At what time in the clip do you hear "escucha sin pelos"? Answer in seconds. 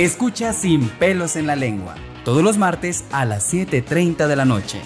0.00-1.36